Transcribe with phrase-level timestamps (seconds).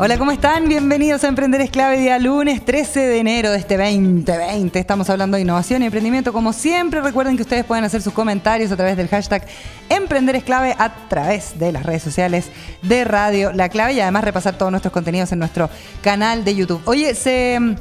[0.00, 0.68] Hola, ¿cómo están?
[0.68, 4.78] Bienvenidos a Emprender es clave, día lunes 13 de enero de este 2020.
[4.78, 6.32] Estamos hablando de innovación y emprendimiento.
[6.32, 9.44] Como siempre, recuerden que ustedes pueden hacer sus comentarios a través del hashtag
[9.88, 12.46] Emprender es clave a través de las redes sociales
[12.82, 15.68] de Radio La Clave y además repasar todos nuestros contenidos en nuestro
[16.00, 16.80] canal de YouTube.
[16.84, 17.74] Oye, se mm,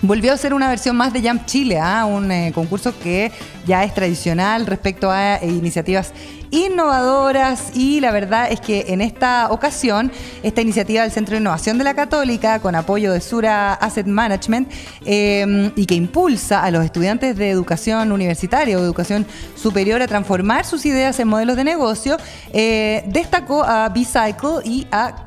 [0.00, 2.06] volvió a ser una versión más de Jump Chile, ¿ah?
[2.06, 3.30] un eh, concurso que
[3.66, 6.14] ya es tradicional respecto a eh, iniciativas
[6.50, 10.10] innovadoras y la verdad es que en esta ocasión
[10.42, 14.70] esta iniciativa del Centro de Innovación de la Católica con apoyo de Sura Asset Management
[15.04, 20.64] em, y que impulsa a los estudiantes de educación universitaria o educación superior a transformar
[20.64, 22.16] sus ideas en modelos de negocio,
[22.52, 25.26] eh, destacó a B-Cycle y a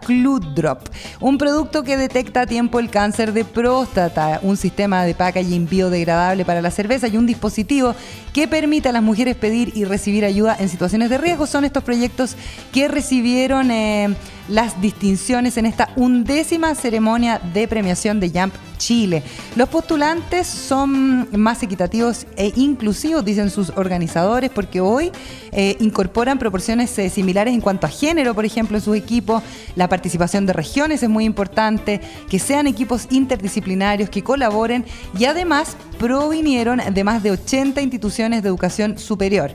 [0.56, 5.68] Drop, un producto que detecta a tiempo el cáncer de próstata, un sistema de packaging
[5.68, 7.96] biodegradable para la cerveza y un dispositivo
[8.34, 11.84] que permite a las mujeres pedir y recibir ayuda en situaciones de riesgo son estos
[11.84, 12.36] proyectos
[12.74, 14.16] que recibieron eh,
[14.48, 19.22] las distinciones en esta undécima ceremonia de premiación de Jump Chile.
[19.56, 25.12] Los postulantes son más equitativos e inclusivos, dicen sus organizadores, porque hoy
[25.52, 29.44] eh, incorporan proporciones eh, similares en cuanto a género, por ejemplo, en sus equipos.
[29.76, 34.84] La participación de regiones es muy importante, que sean equipos interdisciplinarios, que colaboren
[35.18, 39.52] y además provinieron de más de 80 instituciones de educación superior.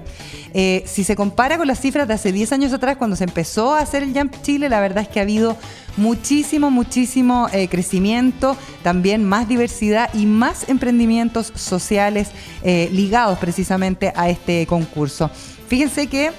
[0.54, 3.74] Eh, si se compara con las cifras de hace 10 años atrás, cuando se empezó
[3.74, 5.56] a hacer el Jump Chile, la verdad es que ha habido
[5.96, 12.30] muchísimo, muchísimo eh, crecimiento, también más diversidad y más emprendimientos sociales
[12.62, 15.30] eh, ligados precisamente a este concurso.
[15.68, 16.30] Fíjense que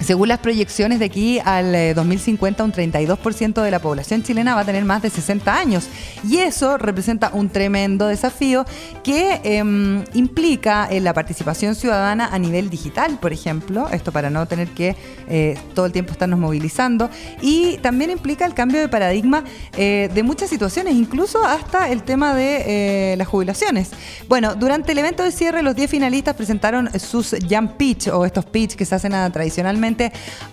[0.00, 4.60] según las proyecciones de aquí al 2050, eh, un 32% de la población chilena va
[4.60, 5.88] a tener más de 60 años.
[6.28, 8.64] Y eso representa un tremendo desafío
[9.02, 14.46] que em, implica eh, la participación ciudadana a nivel digital, por ejemplo, esto para no
[14.46, 14.96] tener que
[15.28, 17.08] eh, todo el tiempo estarnos movilizando.
[17.40, 19.44] Y también implica el cambio de paradigma
[19.76, 23.90] de muchas situaciones, incluso hasta el tema de las jubilaciones.
[24.28, 28.44] Bueno, durante el evento de cierre, los 10 finalistas presentaron sus Jump Pitch o estos
[28.44, 29.85] pitch que se hacen tradicionalmente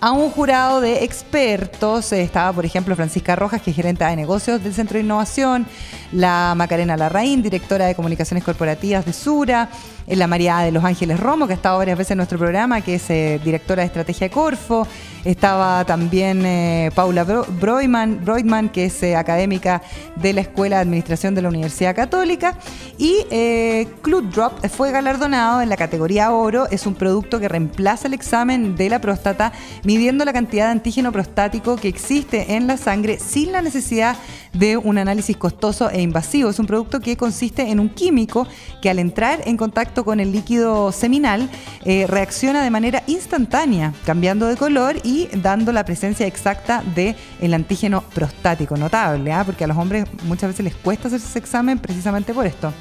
[0.00, 2.12] a un jurado de expertos.
[2.12, 5.66] Estaba, por ejemplo, Francisca Rojas, que es gerente de negocios del Centro de Innovación,
[6.12, 9.68] la Macarena Larraín, directora de comunicaciones corporativas de Sura,
[10.06, 12.96] la María de los Ángeles Romo, que ha estado varias veces en nuestro programa, que
[12.96, 14.86] es eh, directora de estrategia de Corfo.
[15.24, 19.80] Estaba también eh, Paula Broidman, que es eh, académica
[20.16, 22.58] de la Escuela de Administración de la Universidad Católica.
[22.98, 26.66] Y eh, Drop fue galardonado en la categoría oro.
[26.70, 31.10] Es un producto que reemplaza el examen de la próstata, midiendo la cantidad de antígeno
[31.10, 34.16] prostático que existe en la sangre sin la necesidad
[34.52, 36.50] de un análisis costoso e invasivo.
[36.50, 38.46] Es un producto que consiste en un químico
[38.82, 41.50] que al entrar en contacto con el líquido seminal
[41.84, 47.52] eh, reacciona de manera instantánea, cambiando de color y dando la presencia exacta del el
[47.52, 48.76] antígeno prostático.
[48.76, 49.44] Notable, ¿ah?
[49.44, 52.72] porque a los hombres muchas veces les cuesta hacerse ese examen precisamente por esto.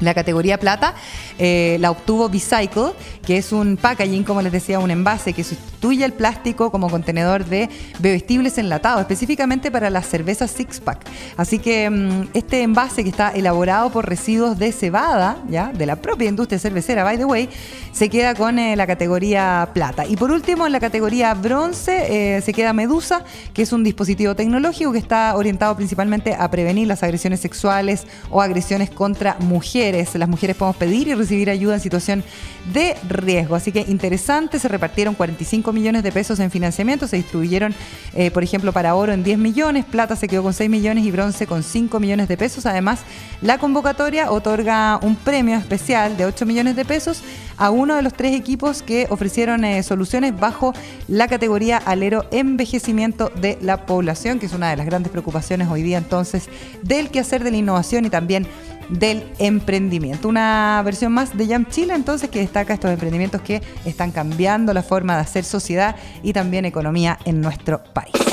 [0.00, 0.94] La categoría plata
[1.38, 2.92] eh, la obtuvo Bicycle,
[3.24, 7.46] que es un packaging, como les decía, un envase que sustituye el plástico como contenedor
[7.46, 11.06] de bebestibles enlatados, específicamente para las cervezas Six Pack.
[11.38, 15.96] Así que mm, este envase que está elaborado por residuos de cebada, ya, de la
[15.96, 17.48] propia industria cervecera, by the way,
[17.92, 20.06] se queda con eh, la categoría plata.
[20.06, 23.24] Y por último, en la categoría bronce eh, se queda Medusa,
[23.54, 28.42] que es un dispositivo tecnológico que está orientado principalmente a prevenir las agresiones sexuales o
[28.42, 32.24] agresiones contra mujeres las mujeres podemos pedir y recibir ayuda en situación
[32.72, 33.54] de riesgo.
[33.54, 37.74] Así que interesante, se repartieron 45 millones de pesos en financiamiento, se distribuyeron,
[38.14, 41.10] eh, por ejemplo, para oro en 10 millones, plata se quedó con 6 millones y
[41.10, 42.66] bronce con 5 millones de pesos.
[42.66, 43.00] Además,
[43.42, 47.22] la convocatoria otorga un premio especial de 8 millones de pesos
[47.56, 50.74] a uno de los tres equipos que ofrecieron eh, soluciones bajo
[51.08, 55.82] la categoría alero envejecimiento de la población, que es una de las grandes preocupaciones hoy
[55.82, 56.48] día entonces
[56.82, 58.46] del quehacer de la innovación y también
[58.88, 60.28] del emprendimiento.
[60.28, 64.82] Una versión más de Jam Chile, entonces, que destaca estos emprendimientos que están cambiando la
[64.82, 68.25] forma de hacer sociedad y también economía en nuestro país.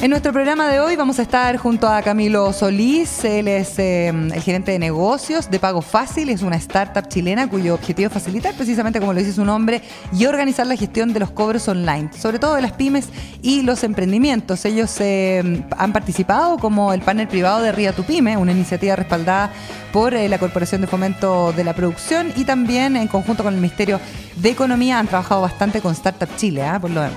[0.00, 4.06] En nuestro programa de hoy vamos a estar junto a Camilo Solís, él es eh,
[4.06, 8.54] el gerente de negocios de Pago Fácil, es una startup chilena cuyo objetivo es facilitar
[8.54, 12.38] precisamente como lo dice su nombre y organizar la gestión de los cobros online, sobre
[12.38, 13.08] todo de las pymes
[13.42, 14.64] y los emprendimientos.
[14.66, 19.50] Ellos eh, han participado como el panel privado de Ría Tu Pyme, una iniciativa respaldada
[19.92, 23.60] por eh, la Corporación de Fomento de la Producción y también en conjunto con el
[23.60, 23.98] Ministerio
[24.36, 26.78] de Economía han trabajado bastante con Startup Chile, ¿ah?
[26.78, 27.16] por lo demás.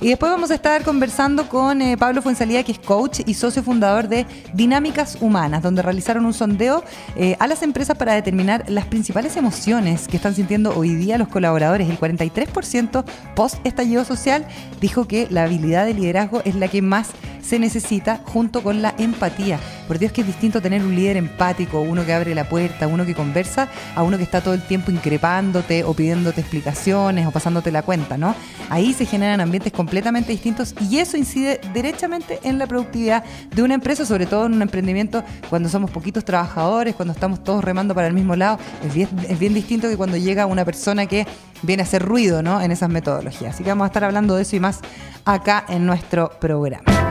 [0.00, 3.62] Y después vamos a estar conversando con eh, Pablo Fuensalía, que es coach y socio
[3.62, 6.84] fundador de Dinámicas Humanas, donde realizaron un sondeo
[7.16, 11.28] eh, a las empresas para determinar las principales emociones que están sintiendo hoy día los
[11.28, 11.88] colaboradores.
[11.88, 14.44] El 43% post estallido social
[14.82, 17.12] dijo que la habilidad de liderazgo es la que más
[17.50, 19.58] se necesita junto con la empatía.
[19.88, 23.04] Por Dios que es distinto tener un líder empático, uno que abre la puerta, uno
[23.04, 23.66] que conversa,
[23.96, 28.16] a uno que está todo el tiempo increpándote o pidiéndote explicaciones o pasándote la cuenta,
[28.16, 28.36] ¿no?
[28.68, 33.74] Ahí se generan ambientes completamente distintos y eso incide derechamente en la productividad de una
[33.74, 38.06] empresa, sobre todo en un emprendimiento cuando somos poquitos trabajadores, cuando estamos todos remando para
[38.06, 38.60] el mismo lado.
[38.86, 41.26] Es bien, es bien distinto que cuando llega una persona que
[41.62, 42.60] viene a hacer ruido ¿no?
[42.60, 43.56] en esas metodologías.
[43.56, 44.78] Así que vamos a estar hablando de eso y más
[45.24, 47.09] acá en nuestro programa.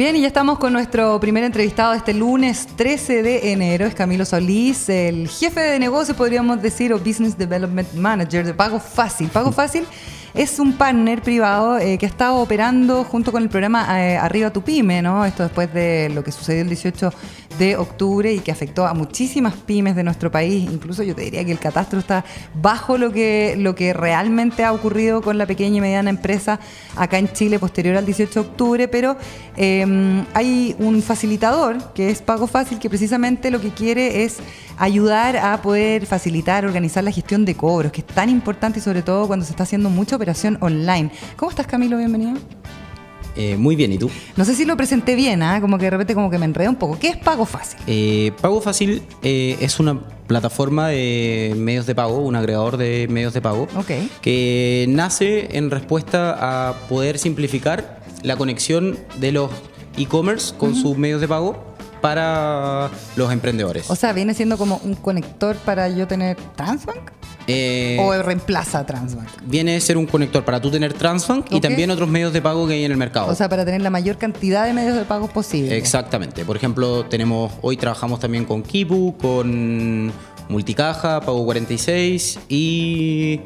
[0.00, 3.84] Bien, y ya estamos con nuestro primer entrevistado este lunes 13 de enero.
[3.84, 8.80] Es Camilo Solís, el jefe de negocios, podríamos decir, o Business Development Manager de Pago
[8.80, 9.28] Fácil.
[9.28, 9.84] Pago Fácil
[10.32, 14.50] es un partner privado eh, que ha estado operando junto con el programa eh, Arriba
[14.50, 15.26] tu Pyme, ¿no?
[15.26, 17.12] Esto después de lo que sucedió el 18
[17.60, 20.68] de octubre y que afectó a muchísimas pymes de nuestro país.
[20.70, 22.24] Incluso yo te diría que el catastro está
[22.54, 26.58] bajo lo que, lo que realmente ha ocurrido con la pequeña y mediana empresa
[26.96, 29.16] acá en Chile posterior al 18 de octubre, pero
[29.56, 34.38] em, hay un facilitador que es Pago Fácil que precisamente lo que quiere es
[34.78, 39.02] ayudar a poder facilitar, organizar la gestión de cobros, que es tan importante y sobre
[39.02, 41.10] todo cuando se está haciendo mucha operación online.
[41.36, 41.98] ¿Cómo estás Camilo?
[41.98, 42.40] Bienvenido.
[43.42, 44.10] Eh, muy bien, ¿y tú?
[44.36, 45.62] No sé si lo presenté bien, ¿ah?
[45.62, 46.98] como que de repente como que me enredé un poco.
[46.98, 47.80] ¿Qué es Pago Fácil?
[47.86, 53.32] Eh, pago Fácil eh, es una plataforma de medios de pago, un agregador de medios
[53.32, 53.66] de pago,
[54.20, 59.50] que nace en respuesta a poder simplificar la conexión de los
[59.96, 61.64] e-commerce con sus medios de pago
[62.02, 63.90] para los emprendedores.
[63.90, 67.19] O sea, viene siendo como un conector para yo tener Transbank.
[67.50, 69.28] Eh, ¿O reemplaza Transbank?
[69.44, 72.66] Viene a ser un conector para tú tener Transbank y también otros medios de pago
[72.66, 73.28] que hay en el mercado.
[73.28, 75.76] O sea, para tener la mayor cantidad de medios de pago posible.
[75.76, 76.44] Exactamente.
[76.44, 80.12] Por ejemplo, tenemos hoy trabajamos también con Kipu, con
[80.48, 83.40] Multicaja, Pago 46 y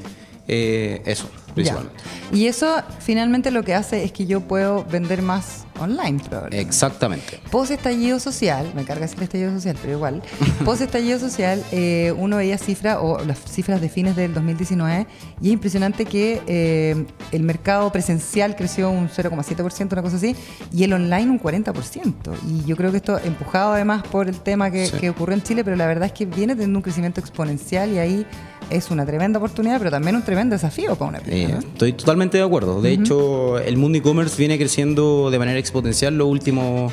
[0.49, 2.03] eh, eso, principalmente.
[2.33, 6.61] Y eso finalmente lo que hace es que yo puedo vender más online, probablemente.
[6.61, 7.41] Exactamente.
[7.51, 10.23] Post estallido social, me carga decir estallido social, pero igual.
[10.65, 15.07] Post estallido social, eh, uno veía cifras o las cifras de fines del 2019
[15.41, 20.37] y es impresionante que eh, el mercado presencial creció un 0,7%, una cosa así,
[20.73, 22.15] y el online un 40%.
[22.49, 25.65] Y yo creo que esto empujado además por el tema que, que ocurrió en Chile,
[25.65, 28.27] pero la verdad es que viene teniendo un crecimiento exponencial y ahí
[28.71, 31.59] es una tremenda oportunidad, pero también un tremendo desafío para una empresa.
[31.59, 32.81] Estoy totalmente de acuerdo.
[32.81, 36.93] De hecho, el mundo e-commerce viene creciendo de manera exponencial los últimos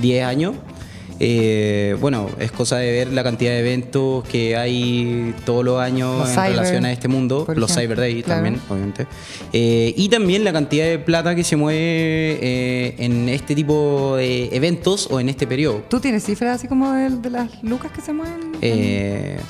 [0.00, 0.54] 10 años.
[1.20, 6.28] Eh, bueno, es cosa de ver la cantidad de eventos que hay todos los años
[6.28, 9.06] en relación a este mundo, los Cyber Days también, obviamente.
[9.52, 11.78] Eh, y también la cantidad de plata que se mueve
[12.40, 15.82] eh, en este tipo de eventos o en este periodo.
[15.88, 18.54] ¿Tú tienes cifras así como de, las lucas que se mueven?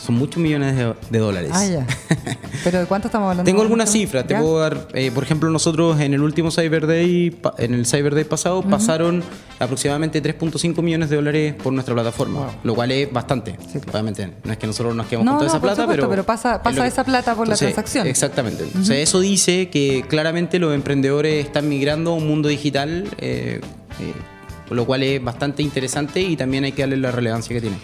[0.05, 0.77] son muchos millones
[1.11, 1.51] de, dólares.
[1.55, 1.87] Ah, ya.
[2.65, 3.49] ¿Pero de cuánto estamos hablando?
[3.49, 7.75] Tengo algunas cifras, te puedo dar, por ejemplo, nosotros en el último Cyber Day, en
[7.75, 9.23] el Cyber Day pasado, pasaron
[9.59, 13.57] aproximadamente 3.5 millones de dólares por nuestra plataforma, lo cual es bastante.
[13.91, 16.09] Obviamente, no es que nosotros nos quedemos con toda esa plata, pero.
[16.09, 18.07] pero pasa, pasa esa plata por la transacción.
[18.07, 18.65] Exactamente.
[18.91, 23.61] eso dice que claramente los emprendedores están migrando a un mundo digital, eh,
[24.01, 24.13] eh,
[24.71, 27.77] lo cual es bastante interesante y también hay que darle la relevancia que tiene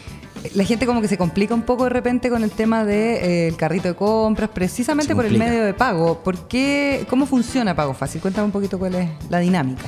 [0.55, 3.55] la gente como que se complica un poco de repente con el tema del de,
[3.57, 6.23] carrito de compras, precisamente por el medio de pago.
[6.23, 8.21] ¿Por qué, ¿Cómo funciona Pago Fácil?
[8.21, 9.85] Cuéntame un poquito cuál es la dinámica.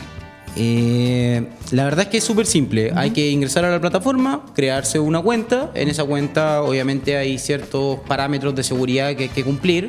[0.56, 2.92] Eh, la verdad es que es súper simple.
[2.94, 5.70] Hay que ingresar a la plataforma, crearse una cuenta.
[5.74, 9.88] En esa cuenta, obviamente, hay ciertos parámetros de seguridad que hay que cumplir.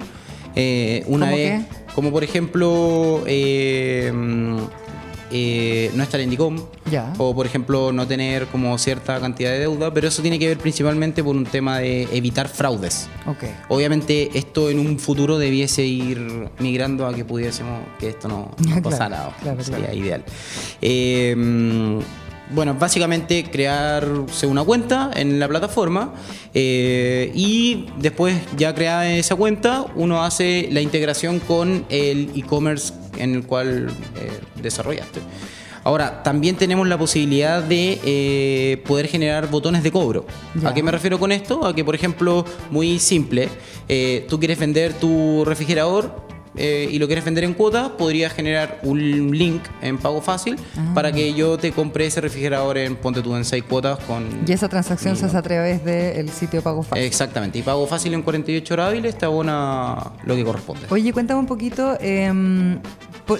[0.55, 1.65] Eh, una vez,
[1.96, 4.12] como por ejemplo, eh,
[5.35, 6.57] eh, no estar en DICOM
[7.17, 10.59] o por ejemplo no tener como cierta cantidad de deuda, pero eso tiene que ver
[10.59, 13.09] principalmente por un tema de evitar fraudes.
[13.67, 18.51] Obviamente esto en un futuro debiese ir migrando a que pudiésemos que esto no,
[18.83, 20.23] pasara, sería ideal.
[20.81, 21.99] Eh,
[22.53, 26.13] bueno, básicamente crearse una cuenta en la plataforma
[26.53, 33.36] eh, y después ya creada esa cuenta, uno hace la integración con el e-commerce en
[33.36, 35.19] el cual eh, desarrollaste.
[35.86, 40.25] Ahora, también tenemos la posibilidad de eh, poder generar botones de cobro.
[40.63, 41.65] ¿A qué me refiero con esto?
[41.65, 43.50] A que, por ejemplo, muy simple,
[43.89, 48.79] eh, tú quieres vender tu refrigerador eh, y lo quieres vender en cuotas, podrías generar
[48.83, 50.57] un link en pago fácil
[50.93, 54.27] para que yo te compre ese refrigerador en, ponte tú, en 6 cuotas con...
[54.45, 57.03] Y esa transacción mi se hace a través del sitio Pago Fácil.
[57.03, 60.86] Exactamente, y pago fácil en 48 horas hábiles te abona lo que corresponde.
[60.89, 62.79] Oye, cuéntame un poquito, em,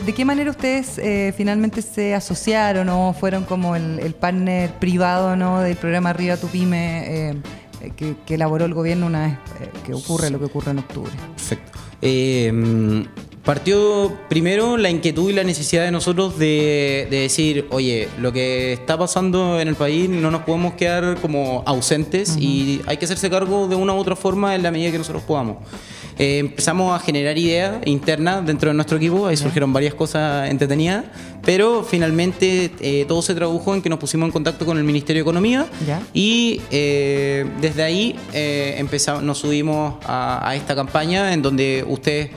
[0.06, 5.36] ¿de qué manera ustedes eh, finalmente se asociaron o fueron como el, el partner privado
[5.36, 5.62] ¿no?
[5.62, 7.36] del programa Arriba Tu Pyme eh,
[7.92, 11.12] que, que elaboró el gobierno una vez eh, que ocurre lo que ocurre en octubre?
[11.36, 11.80] Perfecto.
[12.02, 13.04] Eh,
[13.44, 18.74] partió primero la inquietud y la necesidad de nosotros de, de decir, oye, lo que
[18.74, 23.30] está pasando en el país no nos podemos quedar como ausentes y hay que hacerse
[23.30, 25.58] cargo de una u otra forma en la medida que nosotros podamos.
[26.20, 31.06] Eh, empezamos a generar ideas internas dentro de nuestro equipo, ahí surgieron varias cosas entretenidas,
[31.44, 35.22] pero finalmente eh, todo se tradujo en que nos pusimos en contacto con el Ministerio
[35.22, 36.02] de Economía Ya.
[36.14, 42.30] y eh, desde ahí empezamos, nos subimos a, a esta campaña en donde ustedes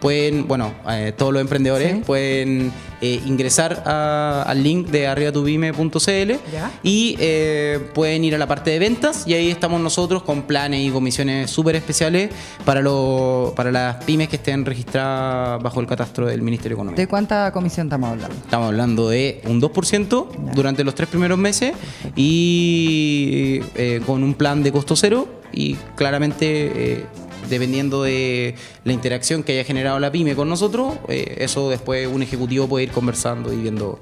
[0.00, 2.02] pueden, bueno, eh, todos los emprendedores Sí.
[2.06, 6.70] pueden eh, ingresar a- al link de arribatubime.cl Ya.
[6.82, 10.80] y eh, pueden ir a la parte de ventas y ahí estamos nosotros con planes
[10.86, 12.30] y comisiones súper especiales
[12.64, 16.96] para, lo- para las pymes que estén registradas bajo el catastro del Ministerio de Economía.
[16.96, 18.34] ¿De cuánta comisión estamos hablando?
[18.36, 21.74] Estamos hablando de un 2% durante los tres primeros meses
[22.16, 23.60] y
[24.06, 27.04] con un plan de costo cero y claramente
[27.48, 32.22] dependiendo de la interacción que haya generado la pyme con nosotros, eh, eso después un
[32.22, 34.00] ejecutivo puede ir conversando y viendo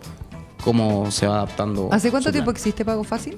[0.65, 1.88] cómo se va adaptando.
[1.93, 3.37] ¿Hace cuánto tiempo existe Pago Fácil?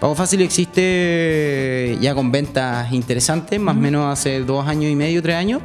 [0.00, 5.20] Pago Fácil existe ya con ventas interesantes, más o menos hace dos años y medio,
[5.22, 5.60] tres años.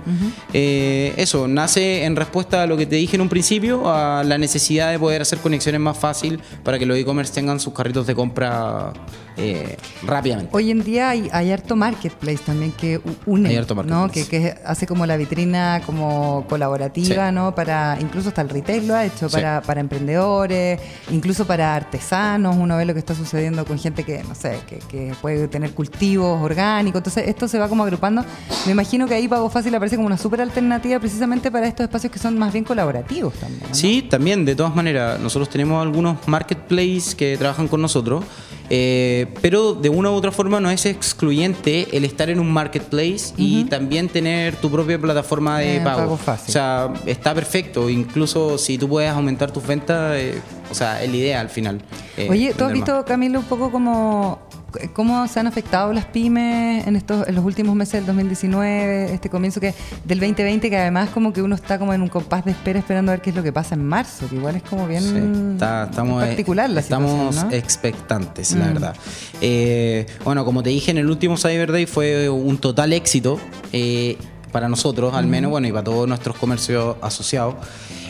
[0.51, 4.38] Eh, eso, nace en respuesta a lo que te dije en un principio, a la
[4.38, 8.13] necesidad de poder hacer conexiones más fácil para que los e-commerce tengan sus carritos de
[8.15, 8.92] compra
[9.38, 10.50] eh, rápidamente.
[10.54, 13.84] Hoy en día hay, hay harto marketplace también que une, Hay harto ¿no?
[14.01, 14.30] marketplace.
[14.30, 17.36] Que, que hace como la vitrina como colaborativa, Sí.
[17.36, 17.56] ¿no?
[17.56, 19.36] Para incluso hasta el retail lo ha hecho Sí.
[19.36, 22.58] para, para emprendedores, incluso para artesanos.
[22.58, 25.72] Uno ve lo que está sucediendo con gente que no sé, que, que puede tener
[25.72, 27.00] cultivos orgánicos.
[27.00, 28.24] Entonces esto se va como agrupando.
[28.65, 32.12] Me imagino que ahí Pago Fácil aparece como una súper alternativa precisamente para estos espacios
[32.12, 33.63] que son más bien colaborativos también.
[33.70, 33.75] ¿no?
[33.75, 38.24] Sí, también, de todas maneras, nosotros tenemos algunos marketplaces que trabajan con nosotros,
[38.70, 43.34] eh, pero de una u otra forma no es excluyente el estar en un marketplace
[43.38, 45.98] y también tener tu propia plataforma de Eh, pago.
[46.00, 46.50] pago fácil.
[46.50, 51.10] O sea, está perfecto, incluso si tú puedes aumentar tus ventas, eh, o sea, es
[51.10, 51.81] la idea al final.
[52.17, 52.74] eh, Oye, ¿tú has más.
[52.74, 54.39] visto, Camilo, un poco cómo,
[54.93, 59.29] cómo se han afectado las pymes en estos en los últimos meses del 2019, este
[59.29, 62.51] comienzo que del 2020, que además como que uno está como en un compás de
[62.51, 64.86] espera esperando a ver qué es lo que pasa en marzo, que igual es como
[64.88, 68.74] bien Sí, está- estamos, eh, particular la estamos expectantes, la Mm.
[68.74, 68.95] verdad.
[69.41, 73.39] Eh, bueno, como te dije, en el último Cyber Day fue un total éxito
[73.74, 74.17] eh,
[74.55, 77.55] para nosotros, al menos, bueno, y para todos nuestros comercios asociados.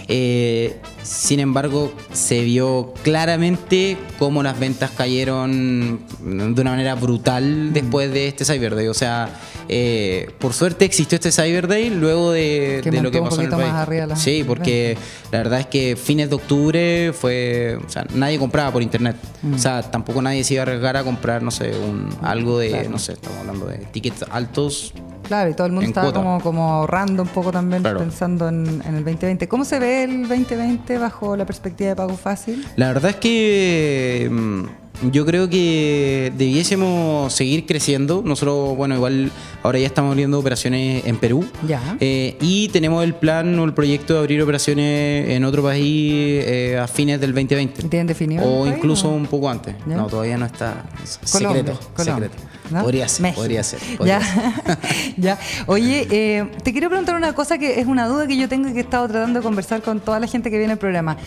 [0.07, 8.11] Eh, sin embargo, se vio claramente cómo las ventas cayeron de una manera brutal después
[8.13, 8.89] de este Cyber Day.
[8.89, 13.45] O sea, eh, por suerte existió este Cyber Day luego de, lo que pasó en
[13.47, 13.71] el país.
[13.71, 14.95] más Sí, porque
[15.31, 19.15] la verdad es que fines de octubre fue, o sea, nadie compraba por internet.
[19.41, 19.55] Mm.
[19.55, 22.87] O sea, tampoco nadie se iba a arriesgar a comprar, no sé, un, algo de,
[22.87, 24.93] no sé, estamos hablando de tickets altos.
[25.27, 26.19] Claro, y todo el mundo estaba cuota.
[26.19, 27.99] como, como ahorrando un poco también Claro.
[27.99, 29.47] pensando en, en el 2020.
[29.47, 32.65] ¿Cómo se ve el 2020 bajo la perspectiva de pago fácil?
[32.75, 34.63] La verdad es que mm,
[35.11, 38.21] yo creo que debiésemos seguir creciendo.
[38.23, 39.31] Nosotros, bueno, igual
[39.63, 41.43] ahora ya estamos abriendo operaciones en Perú.
[41.67, 41.97] Ya.
[41.99, 46.79] Eh, y tenemos el plan o el proyecto de abrir operaciones en otro país eh,
[46.81, 47.85] a fines del 2020.
[47.85, 49.15] ¿Y tienen definido O incluso o?
[49.15, 49.75] un poco antes.
[49.87, 49.95] ¿Ya?
[49.97, 50.83] No, todavía no está.
[51.31, 51.79] Colombia, secreto.
[51.95, 52.54] Colombia, secreto.
[52.69, 52.81] ¿No?
[52.83, 53.41] Podría ser, México.
[53.41, 53.79] podría ser.
[53.97, 54.43] podría ser.
[54.65, 54.79] Ya,
[55.17, 55.39] ya.
[55.67, 58.73] Oye, eh, te quiero preguntar una cosa que es una duda que yo tengo y
[58.73, 61.17] que he estado tratando de conversar con toda la gente que viene al programa.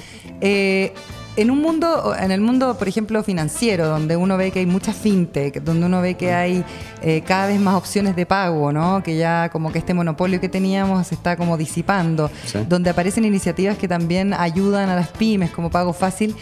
[0.40, 0.92] Eh,
[1.37, 4.92] en un mundo, en el mundo, por ejemplo, financiero, donde uno ve que hay mucha
[4.92, 6.64] fintech, donde uno ve que hay
[7.00, 9.04] eh, cada vez más opciones de pago, ¿no?
[9.04, 12.59] Que ya como que este monopolio que teníamos se está como disipando, Sí.
[12.68, 16.35] donde aparecen iniciativas que también ayudan a las pymes como pago fácil.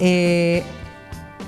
[0.00, 0.64] Eh,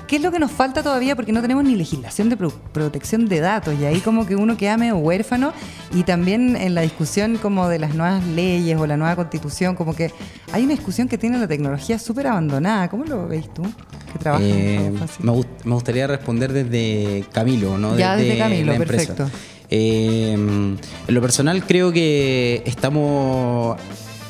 [0.07, 1.15] ¿qué es lo que nos falta todavía?
[1.15, 4.57] Porque no tenemos ni legislación de pro- protección de datos y ahí como que uno
[4.57, 5.53] queda medio huérfano
[5.93, 9.95] y también en la discusión como de las nuevas leyes o la nueva constitución, como
[9.95, 10.11] que
[10.51, 12.89] hay una discusión que tiene la tecnología súper abandonada.
[12.89, 13.63] ¿Cómo lo veis tú?
[14.11, 14.91] Que trabajas Eh,
[15.23, 17.97] gust- me gustaría responder desde Camilo, ¿no?
[17.97, 19.29] Ya, desde Camilo, perfecto.
[19.69, 23.77] Eh, en lo personal creo que estamos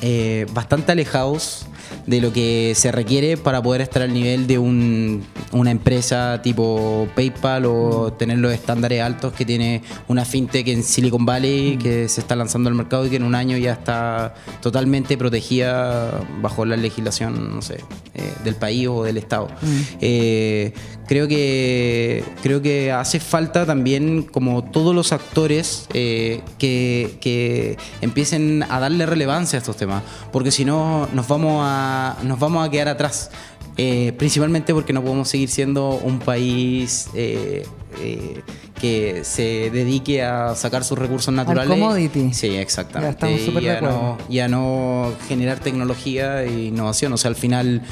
[0.00, 1.66] eh, bastante alejados
[2.06, 7.08] de lo que se requiere para poder estar al nivel de un- una empresa tipo
[7.14, 8.18] PayPal o Mm.
[8.18, 11.26] tener los estándares altos que tiene una fintech en Silicon Mm.
[11.26, 15.16] Valley que se está lanzando al mercado y que en un año ya está totalmente
[15.16, 17.76] protegida bajo la legislación, no sé,
[18.14, 19.48] eh, del país o del Estado.
[19.62, 19.80] Mm.
[20.00, 20.72] Eh,
[21.06, 28.64] creo que creo que hace falta también como todos los actores eh, que, que empiecen
[28.68, 32.70] a darle relevancia a estos temas porque si no nos vamos a nos vamos a
[32.70, 33.30] quedar atrás
[33.76, 37.66] Eh, principalmente porque no podemos seguir siendo un país eh,
[38.00, 38.40] eh,
[38.80, 42.32] que se dedique a sacar sus recursos naturales commodity.
[42.32, 47.12] sí exactamente Ya estamos y a no, y a no generar tecnología e innovación.
[47.14, 47.82] O sea, al final,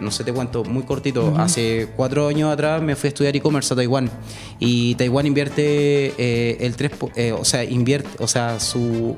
[0.00, 1.34] no sé, te cuento muy cortito.
[1.36, 4.08] Hace cuatro años atrás me fui a estudiar e-commerce a Taiwán
[4.58, 9.16] y Taiwán invierte el 3, po- eh, o sea, invierte, o sea, su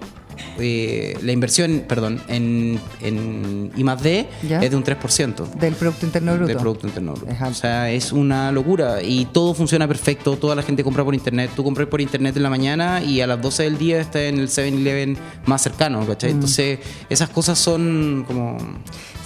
[0.58, 4.60] eh, la inversión, perdón, en, en I más D Ya.
[4.60, 5.50] es de un 3%.
[5.54, 6.48] Del Producto Interno Bruto.
[6.48, 7.32] Del Producto Interno Bruto.
[7.48, 11.50] O sea, es una locura y todo funciona perfecto, toda la gente compra por internet,
[11.54, 14.38] tú compras por internet en la mañana y a las 12 del día está en
[14.38, 15.16] el 7-Eleven
[15.46, 16.06] más cercano, Mm.
[16.06, 16.30] ¿cachai?
[16.30, 16.78] Entonces,
[17.08, 18.56] esas cosas son como...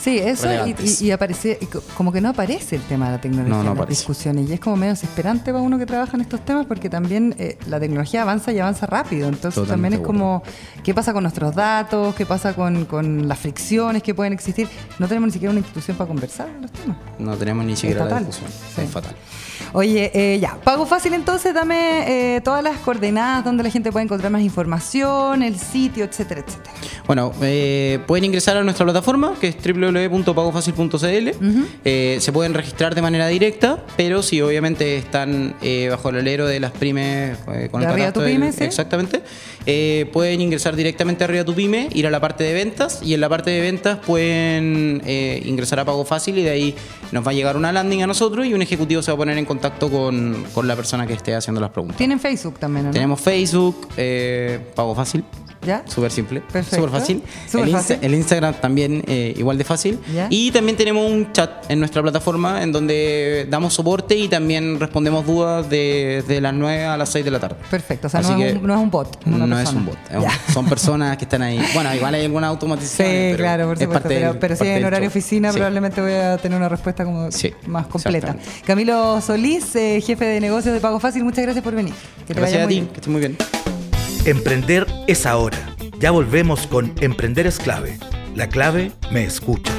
[0.03, 0.75] Sí, eso y,
[1.07, 3.73] y- aparece, y co- como que no aparece el tema de la tecnología No, no
[3.73, 6.65] en las discusiones y es como medio desesperante para uno que trabaja en estos temas
[6.67, 10.43] porque también eh, la tecnología avanza y avanza rápido, entonces Totalmente también es como
[10.83, 14.69] qué pasa con nuestros datos, qué pasa con, con las fricciones que pueden existir.
[14.99, 16.97] No tenemos ni siquiera una institución para conversar los temas.
[17.19, 18.27] No tenemos ni siquiera la fatal.
[18.27, 18.51] discusión.
[18.75, 18.81] Sí.
[18.83, 19.15] Es fatal.
[19.73, 24.05] Oye, eh, ya, pago fácil entonces, dame eh, todas las coordenadas donde la gente puede
[24.05, 26.73] encontrar más información, el sitio, etcétera, etcétera.
[27.07, 31.29] Bueno, eh, pueden ingresar a nuestra plataforma que es www.pagofacil.cl.
[31.85, 36.47] Eh, se pueden registrar de manera directa, pero si obviamente están eh, bajo el alero
[36.47, 38.65] de las pymes eh, con De el Arriba tu del- Pyme, ¿sí?
[38.65, 39.23] Exactamente.
[39.67, 43.15] eh, pueden ingresar directamente a Arriba tu Pyme, ir a la parte de ventas y
[43.15, 46.75] en la parte de ventas pueden eh, ingresar a Pago Fácil y de ahí
[47.13, 49.39] nos va a llegar una landing a nosotros y un ejecutivo se va a poner
[49.39, 49.60] en contacto
[49.91, 51.97] con, con la persona que esté haciendo las preguntas.
[51.97, 52.93] Tienen Facebook también, ¿no?
[52.93, 55.25] Tenemos Facebook, eh, Pago Fácil.
[55.67, 55.83] ¿Ya?
[55.87, 56.41] Súper simple.
[56.41, 56.77] Perfecto.
[56.77, 57.23] Súper fácil.
[57.53, 57.99] El, Insta- fácil.
[58.01, 59.99] el Instagram también eh, igual de fácil.
[60.15, 60.27] Ya.
[60.31, 65.27] Y también tenemos un chat en nuestra plataforma en donde damos soporte y también respondemos
[65.27, 67.57] dudas de, de las 9 a las 6 de la tarde.
[67.71, 69.27] Perfecto, o sea, no es, un, no es un bot.
[69.27, 69.79] no es persona.
[69.81, 69.99] un bot.
[70.11, 70.33] es un- Ya.
[70.53, 71.61] son personas que están ahí.
[71.75, 73.09] Bueno, igual hay alguna Sí, automatización.
[73.09, 74.03] pero claro, por es supuesto.
[74.03, 75.19] parte Pero, del- pero si en horario show.
[75.19, 75.57] oficina, Sí.
[75.59, 78.35] probablemente voy a tener una respuesta como Sí, más completa.
[78.65, 81.93] Camilo Solís, eh, jefe de negocios de Pago Fácil, muchas gracias por venir.
[82.27, 82.89] Que te Gracias vaya a muy ti, bien.
[82.89, 83.60] que estés muy bien.
[84.27, 85.57] Emprender es ahora.
[85.99, 87.99] Ya volvemos con Emprender es clave.
[88.35, 89.73] La clave me escucha.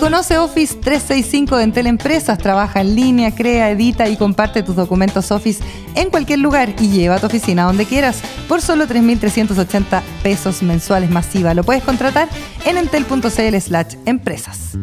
[0.00, 2.36] Conoce Office 365 de Entel Empresas.
[2.38, 5.62] Trabaja en línea, crea, edita y comparte tus documentos Office
[5.94, 11.10] en cualquier lugar y lleva a tu oficina donde quieras por solo 3.380 pesos mensuales
[11.10, 11.54] masiva.
[11.54, 12.28] Lo puedes contratar
[12.64, 14.76] en entel.cl slash empresas.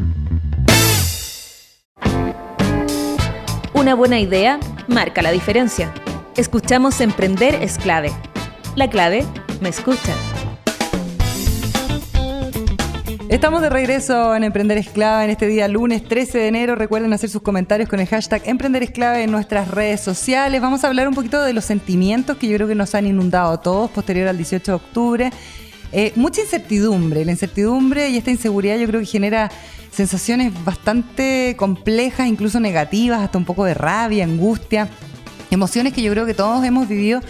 [3.74, 5.94] Una buena idea marca la diferencia.
[6.38, 8.10] Escuchamos Emprender es clave.
[8.76, 9.26] La clave
[9.60, 10.16] me escucha.
[13.28, 16.76] Estamos de regreso en Emprender Esclava en este día lunes 13 de enero.
[16.76, 20.62] Recuerden hacer sus comentarios con el hashtag Emprender Esclava en nuestras redes sociales.
[20.62, 23.52] Vamos a hablar un poquito de los sentimientos que yo creo que nos han inundado
[23.52, 25.32] a todos posterior al 18 de octubre.
[25.92, 27.26] Eh, mucha incertidumbre.
[27.26, 29.52] La incertidumbre y esta inseguridad yo creo que genera
[29.92, 34.90] sensaciones bastante complejas, incluso negativas, hasta un poco de rabia, angustia.
[35.52, 37.22] Emociones que yo creo que todos hemos vivido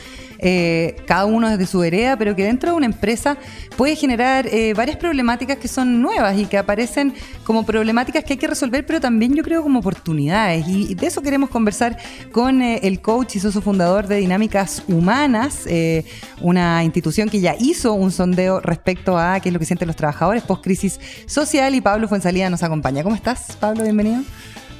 [0.43, 3.38] eh, cada uno desde su vereda, pero que dentro de una empresa
[3.77, 8.39] puede generar eh, varias problemáticas que son nuevas y que aparecen como problemáticas que hay
[8.39, 10.67] que resolver, pero también yo creo como oportunidades.
[10.67, 11.97] Y de eso queremos conversar
[12.31, 16.05] con eh, el coach y socio fundador de Dinámicas Humanas, eh,
[16.41, 19.95] una institución que ya hizo un sondeo respecto a qué es lo que sienten los
[19.95, 21.75] trabajadores post crisis social.
[21.75, 23.03] Y Pablo Fuensalida nos acompaña.
[23.03, 23.84] ¿Cómo estás, Pablo?
[23.84, 24.21] Bienvenido.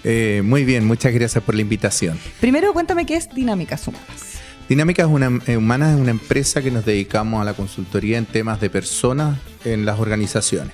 [0.04, 2.18] Eh, muy bien, muchas gracias por la invitación.
[2.40, 4.42] Primero, cuéntame qué es Dinámicas Humanas.
[4.72, 5.10] Dinámicas
[5.48, 9.38] eh, Humanas es una empresa que nos dedicamos a la consultoría en temas de personas
[9.66, 10.74] en las organizaciones.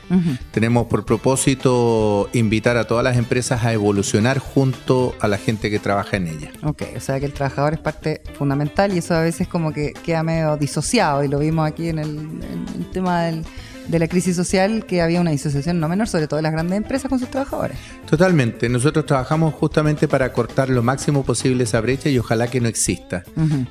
[0.51, 5.79] Tenemos por propósito invitar a todas las empresas a evolucionar junto a la gente que
[5.79, 6.51] trabaja en ellas.
[6.63, 9.93] Ok, o sea que el trabajador es parte fundamental y eso a veces como que
[9.93, 13.43] queda medio disociado y lo vimos aquí en el, en el tema del,
[13.87, 16.77] de la crisis social que había una disociación no menor, sobre todo de las grandes
[16.77, 17.77] empresas con sus trabajadores.
[18.09, 18.69] Totalmente.
[18.69, 23.23] Nosotros trabajamos justamente para cortar lo máximo posible esa brecha y ojalá que no exista.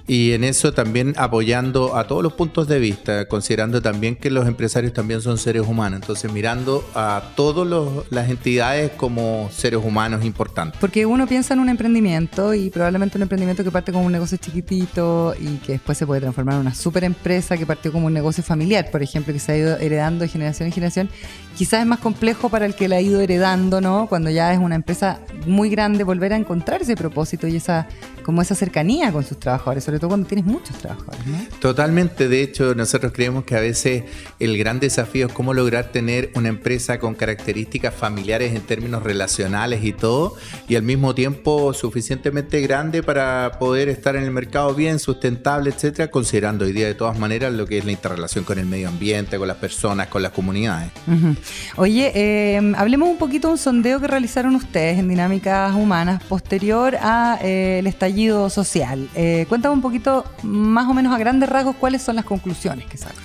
[0.07, 4.46] Y en eso también apoyando a todos los puntos de vista, considerando también que los
[4.46, 6.01] empresarios también son seres humanos.
[6.03, 7.66] Entonces mirando a todas
[8.11, 10.79] las entidades como seres humanos importantes.
[10.81, 14.37] Porque uno piensa en un emprendimiento y probablemente un emprendimiento que parte como un negocio
[14.37, 18.12] chiquitito y que después se puede transformar en una super empresa que partió como un
[18.12, 21.09] negocio familiar, por ejemplo, que se ha ido heredando de generación en generación.
[21.57, 24.07] Quizás es más complejo para el que la ha ido heredando, ¿no?
[24.09, 27.89] Cuando ya es una empresa muy grande, volver a encontrar ese propósito y esa
[28.27, 31.25] como esa cercanía con sus trabajadores, sobre todo cuando tienes muchos trabajadores.
[31.25, 31.39] ¿no?
[31.61, 34.03] Totalmente, de hecho nosotros creemos que a veces
[34.41, 39.85] el gran desafío es cómo lograr tener una empresa con características familiares en términos relacionales
[39.85, 40.35] y todo,
[40.67, 46.11] y al mismo tiempo suficientemente grande para poder estar en el mercado bien, sustentable, etcétera,
[46.11, 49.39] considerando hoy día de todas maneras lo que es la interrelación con el medio ambiente,
[49.39, 50.91] con las personas, con las comunidades.
[51.77, 56.96] Oye, eh, hablemos un poquito de un sondeo que realizaron ustedes en Dinámicas Humanas posterior
[56.96, 59.11] al eh, estallido social.
[59.14, 62.96] Eh, cuéntame un poquito, más o menos a grandes rasgos, cuáles son las conclusiones que
[62.96, 63.22] sacan.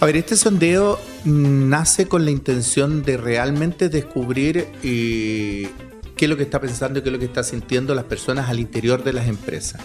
[0.00, 5.68] A ver, este sondeo nace con la intención de realmente descubrir eh,
[6.16, 8.48] qué es lo que está pensando y qué es lo que está sintiendo las personas
[8.48, 9.82] al interior de las empresas.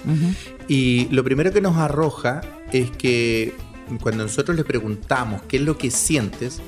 [0.69, 2.39] Y lo primero que nos arroja
[2.71, 3.53] es que
[4.01, 6.61] cuando nosotros le preguntamos qué es lo que sientes,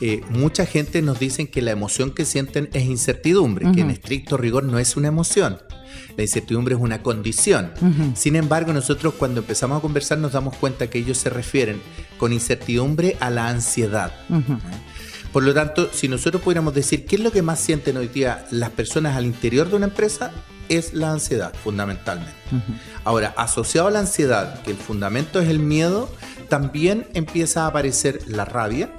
[0.00, 4.36] eh, mucha gente nos dice que la emoción que sienten es incertidumbre, que en estricto
[4.36, 5.58] rigor no es una emoción.
[6.16, 7.72] La incertidumbre es una condición.
[8.14, 11.80] Sin embargo, nosotros cuando empezamos a conversar nos damos cuenta que ellos se refieren
[12.18, 14.12] con incertidumbre a la ansiedad.
[15.32, 18.46] Por lo tanto, si nosotros pudiéramos decir qué es lo que más sienten hoy día
[18.50, 20.32] las personas al interior de una empresa,
[20.68, 22.32] es la ansiedad, fundamentalmente.
[23.04, 26.10] Ahora, asociado a la ansiedad, que el fundamento es el miedo,
[26.48, 28.90] también empieza a aparecer la rabia,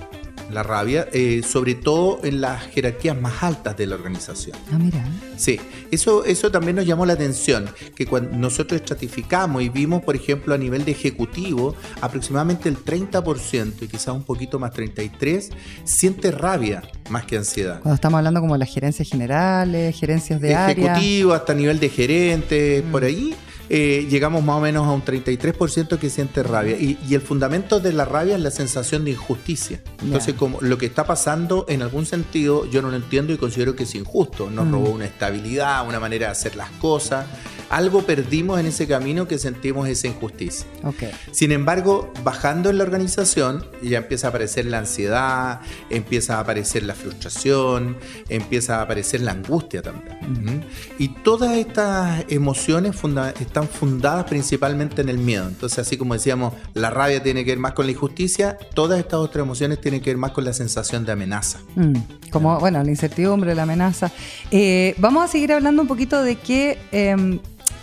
[0.53, 4.57] la rabia, eh, sobre todo en las jerarquías más altas de la organización.
[4.71, 5.05] Ah, mira.
[5.37, 5.59] Sí,
[5.91, 10.53] eso, eso también nos llamó la atención, que cuando nosotros estratificamos y vimos, por ejemplo,
[10.53, 15.49] a nivel de ejecutivo, aproximadamente el 30% y quizás un poquito más, 33%,
[15.83, 17.79] siente rabia más que ansiedad.
[17.81, 20.93] Cuando estamos hablando como de las gerencias generales, gerencias de área.
[20.93, 23.05] Ejecutivo, hasta nivel de gerente, por mm.
[23.05, 23.35] ahí
[23.73, 26.75] eh, llegamos más o menos a un 33% que siente rabia.
[26.75, 29.81] Y, el fundamento de la rabia es la sensación de injusticia.
[30.03, 33.73] Entonces, como lo que está pasando, en algún sentido, yo no lo entiendo y considero
[33.73, 34.49] que es injusto.
[34.49, 34.71] Nos mm.
[34.73, 37.25] robó una estabilidad, una manera de hacer las cosas
[37.71, 40.67] algo perdimos en ese camino que sentimos esa injusticia.
[40.83, 41.11] Okay.
[41.31, 46.83] Sin embargo, bajando en la organización, ya empieza a aparecer la ansiedad, empieza a aparecer
[46.83, 47.95] la frustración,
[48.27, 50.65] empieza a aparecer la angustia también.
[50.99, 52.95] Y todas estas emociones
[53.39, 55.47] están fundadas principalmente en el miedo.
[55.47, 59.21] Entonces, así como decíamos, la rabia tiene que ver más con la injusticia, todas estas
[59.21, 61.59] otras emociones tienen que ver más con la sensación de amenaza.
[61.75, 61.93] Mm.
[62.31, 64.11] Como, bueno, la incertidumbre, la amenaza.
[64.51, 67.39] Eh, vamos a seguir hablando un poquito de qué em,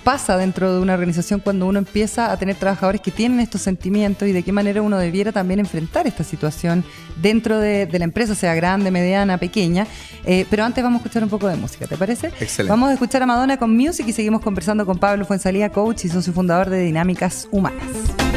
[0.08, 4.26] pasa dentro de una organización cuando uno empieza a tener trabajadores que tienen estos sentimientos
[4.26, 6.82] y de qué manera uno debiera también enfrentar esta situación
[7.20, 9.86] dentro de, la empresa, sea grande, mediana, pequeña.
[10.24, 12.28] Eh, pero antes vamos a escuchar un poco de música, ¿te parece?
[12.28, 12.70] Excelente.
[12.70, 16.08] Vamos a escuchar a Madonna con Music y seguimos conversando con Pablo Fuensalía, coach y
[16.08, 18.27] socio fundador de Dinámicas Humanas.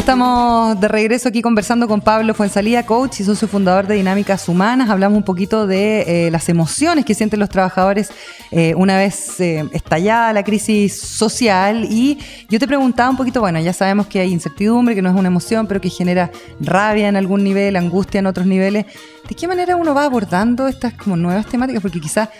[0.00, 4.88] Estamos de regreso aquí conversando con Pablo Fuensalía, coach y socio fundador de Dinámicas Humanas.
[4.88, 8.10] Hablamos un poquito de eh, las emociones que sienten los trabajadores
[8.50, 11.86] eh, una vez eh, estallada la crisis social.
[11.90, 15.14] Y yo te preguntaba un poquito, bueno, ya sabemos que hay incertidumbre, que no es
[15.14, 18.86] una emoción, pero que genera rabia en algún nivel, angustia en otros niveles.
[19.28, 21.82] ¿De qué manera uno va abordando estas como nuevas temáticas?
[21.82, 22.30] Porque quizás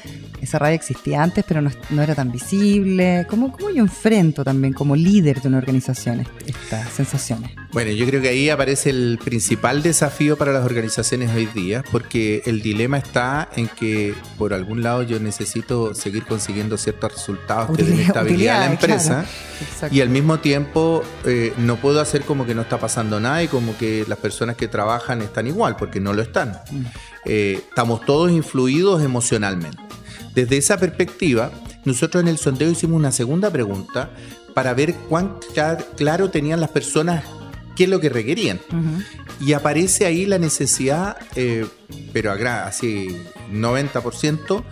[0.40, 3.26] esa rabia existía antes, pero no, era tan visible.
[3.28, 7.52] ¿Cómo, ¿Cómo, yo enfrento también como líder de una organización estas sensaciones?
[7.72, 12.42] Bueno, yo creo que ahí aparece el principal desafío para las organizaciones hoy día, porque
[12.46, 17.84] el dilema está en que por algún lado yo necesito seguir consiguiendo ciertos resultados que
[17.84, 19.24] den estabilidad a la empresa
[19.90, 23.48] y al mismo tiempo eh, no puedo hacer como que no está pasando nada y
[23.48, 26.60] como que las personas que trabajan están igual, porque no lo están.
[26.70, 26.84] Mm.
[27.26, 29.78] Eh, estamos todos influidos emocionalmente.
[30.34, 31.50] Desde esa perspectiva,
[31.84, 34.10] nosotros en el sondeo hicimos una segunda pregunta
[34.54, 35.36] para ver cuán
[35.96, 37.24] claro tenían las personas
[37.76, 38.60] qué es lo que requerían.
[39.40, 41.66] Y aparece ahí la necesidad, eh,
[42.12, 43.08] pero así
[43.50, 44.62] 90%,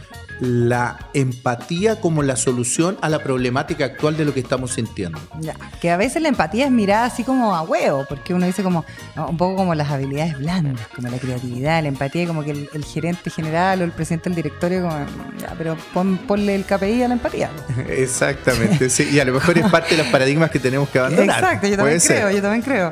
[0.41, 5.19] la empatía como la solución a la problemática actual de lo que estamos sintiendo.
[5.41, 8.63] Ya, que a veces la empatía es mirada así como a huevo, porque uno dice
[8.63, 8.85] como
[9.17, 13.31] un poco como las habilidades blandas, como la creatividad, la empatía, como que el, gerente
[13.31, 14.97] general o el presidente del directorio, como,
[15.39, 17.51] ya, pero ponle el KPI a la empatía.
[17.89, 21.43] Exactamente, sí, y a lo mejor es parte de los paradigmas que tenemos que abandonar.
[21.43, 22.91] Exacto, yo también creo, yo también creo.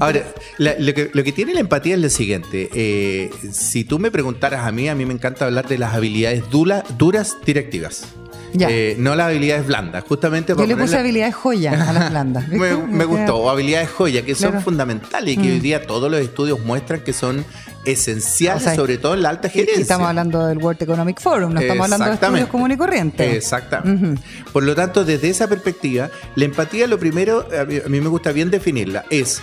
[0.00, 0.22] Ahora,
[0.58, 2.68] la- lo, que, lo que tiene la empatía es lo siguiente.
[2.74, 6.44] eh, si tú me preguntaras a mí, a mí me encanta hablar de las habilidades
[6.50, 8.04] duras directivas.
[8.52, 8.68] Ya.
[8.70, 12.48] Eh, no las habilidades blandas, justamente Yo le puse habilidades joya a las blandas.
[12.48, 14.64] me, me gustó, o habilidades joya, que son Claro.
[14.64, 17.44] fundamentales y que hoy día todos los estudios muestran que son
[17.84, 19.78] esenciales, O sea, sobre todo en la alta gerencia.
[19.78, 23.34] Y estamos hablando del World Economic Forum, no estamos hablando de estudios comunes y corrientes.
[23.34, 24.22] Exactamente.
[24.52, 28.08] Por lo tanto, desde esa perspectiva, la empatía, lo primero, a mí, a mí me
[28.08, 29.40] gusta bien definirla, es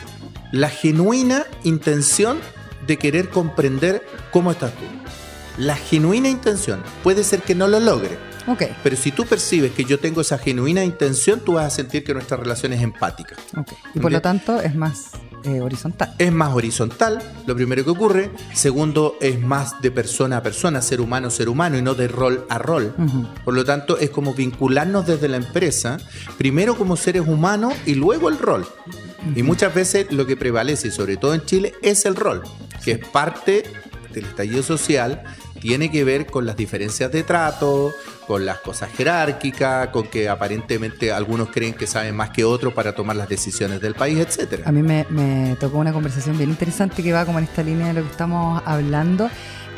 [0.54, 2.38] la genuina intención
[2.86, 4.84] de querer comprender cómo estás tú.
[5.58, 6.84] La genuina intención.
[7.02, 10.38] Puede ser que no lo logre, Ok, pero si tú percibes que yo tengo esa
[10.38, 13.36] genuina intención, tú vas a sentir que nuestra relación es empática.
[13.58, 13.72] ok.
[13.96, 15.12] Y por lo tanto es más
[15.46, 16.14] eh, horizontal.
[16.18, 18.32] Es más horizontal, lo primero que ocurre.
[18.54, 22.10] Segundo, es más de persona a persona, ser humano a ser humano y no de
[22.10, 22.94] rol a rol.
[23.46, 25.98] Por lo tanto, es como vincularnos desde la empresa,
[26.38, 28.68] primero como seres humanos y luego el rol.
[29.36, 32.44] Y muchas veces lo que prevalece, sobre todo en Chile, es el rol,
[32.84, 33.64] que es parte
[34.14, 35.24] del estallido social,
[35.60, 37.94] tiene que ver con las diferencias de trato,
[38.28, 42.94] con las cosas jerárquicas, con que aparentemente algunos creen que saben más que otros para
[42.94, 44.64] tomar las decisiones del país, etcétera.
[44.68, 47.88] A mí me, me tocó una conversación bien interesante que va como en esta línea
[47.88, 49.30] de lo que estamos hablando.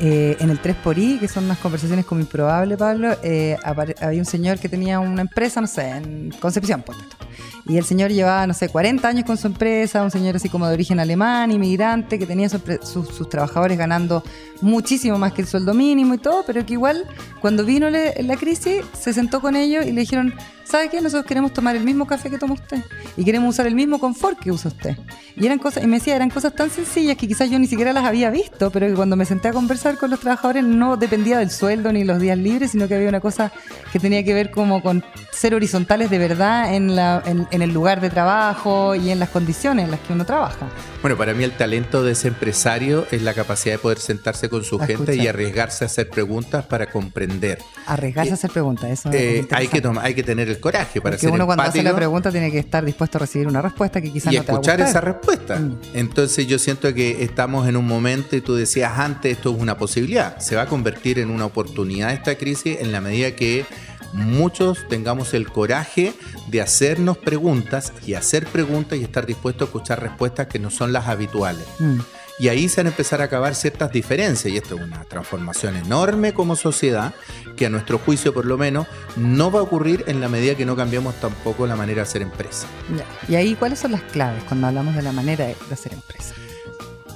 [0.02, 4.20] Eh, en el 3 por I, que son unas conversaciones como improbable, Pablo, eh, había
[4.20, 7.26] un señor que tenía una empresa, no sé, en Concepción, ponte tú.
[7.68, 10.68] Y el señor llevaba, no sé, 40 años con su empresa, un señor así como
[10.68, 14.22] de origen alemán, inmigrante, que tenía sus, trabajadores ganando
[14.62, 17.06] muchísimo más que el sueldo mínimo y todo, pero que igual
[17.42, 20.34] cuando vino la crisis se sentó con ellos y le dijeron,
[20.66, 21.00] ¿sabe qué?
[21.02, 22.80] Nosotros queremos tomar el mismo café que toma usted
[23.16, 24.98] y queremos usar el mismo confort que usa usted.
[25.38, 27.92] Y eran cosas, y me decía, eran cosas tan sencillas que quizás yo ni siquiera
[27.94, 31.38] las había visto, pero que cuando me senté a conversar con los trabajadores no dependía
[31.40, 33.52] del sueldo ni los días libres, sino que había una cosa
[33.92, 37.72] que tenía que ver como con ser horizontales de verdad en, la, en, en el
[37.74, 40.68] lugar de trabajo y en las condiciones en las que uno trabaja.
[41.02, 44.64] Bueno, para mí el talento de ese empresario es la capacidad de poder sentarse con
[44.64, 47.60] su A gente y arriesgarse a hacer preguntas para comprender.
[47.86, 49.68] Arriesgarse Eh, a hacer preguntas, eso es Eh, hay, interesante.
[49.70, 52.32] que tomar, hay que tener el coraje para Porque ser uno cuando hace la pregunta
[52.32, 54.62] tiene que estar dispuesto a recibir una respuesta que quizás y no te va a
[54.62, 55.60] escuchar esa respuesta.
[55.60, 55.80] Mm.
[55.94, 59.78] Entonces yo siento que estamos en un momento, y tú decías antes, esto es una
[59.78, 60.40] posibilidad.
[60.40, 63.66] Se va a convertir en una oportunidad esta crisis en la medida que
[64.14, 66.14] muchos tengamos el coraje
[66.48, 70.94] de hacernos preguntas y hacer preguntas y estar dispuestos a escuchar respuestas que no son
[70.94, 71.66] las habituales.
[71.80, 72.00] Mm.
[72.38, 75.78] Y ahí se van a empezar a acabar ciertas diferencias, y esto es una transformación
[75.78, 77.14] enorme como sociedad,
[77.56, 80.66] que a nuestro juicio por lo menos no va a ocurrir en la medida que
[80.66, 82.68] no cambiemos tampoco la manera de hacer empresa.
[82.96, 83.06] Ya.
[83.30, 86.36] Y ahí, ¿cuáles son las claves cuando hablamos de la manera de, de hacer empresa?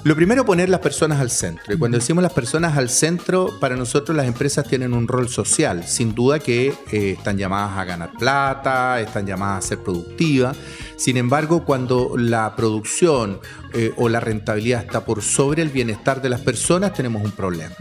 [0.02, 1.74] Lo primero, poner las personas al centro.
[1.74, 5.86] Y cuando decimos las personas al centro, para nosotros las empresas tienen un rol social.
[5.86, 10.56] Sin duda que eh, están llamadas a ganar plata, están llamadas a ser productivas.
[11.00, 13.40] Sin embargo, cuando la producción
[13.72, 17.74] eh, o la rentabilidad está por sobre el bienestar de las personas, tenemos un problema.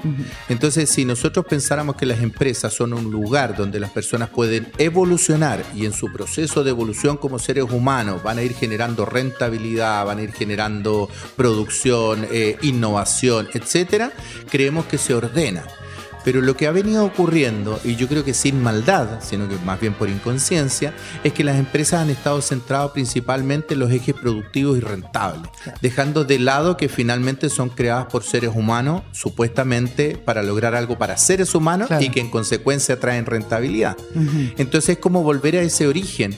[0.48, 5.66] Entonces, si nosotros pensáramos que las empresas son un lugar donde las personas pueden evolucionar
[5.76, 10.20] y en su proceso de evolución como seres humanos van a ir generando rentabilidad, van
[10.20, 14.14] a ir generando producción, eh, innovación, etcétera,
[14.50, 15.66] creemos que se ordena.
[16.30, 19.82] Pero lo que ha venido ocurriendo, y yo creo que sin maldad, sino que más
[19.82, 24.78] bien por inconsciencia, es que las empresas han estado centradas principalmente en los ejes productivos
[24.78, 25.50] y rentables,
[25.82, 31.18] dejando de lado que finalmente son creadas por seres humanos, supuestamente para lograr algo para
[31.18, 32.06] seres humanos Claro.
[32.06, 33.98] y que en consecuencia traen rentabilidad.
[34.60, 36.38] Entonces es como volver a ese origen.